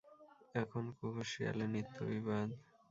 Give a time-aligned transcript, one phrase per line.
[0.55, 2.49] এখন কুকুর শিয়ালে নিত্য বিবাদ।